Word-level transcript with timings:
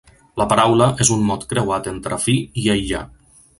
La 0.41 0.45
paraula 0.53 0.87
és 1.05 1.11
un 1.17 1.27
mot 1.27 1.45
creuat 1.53 1.91
entre 1.93 2.21
fi 2.27 2.37
i 2.65 2.67
aïllar. 2.77 3.07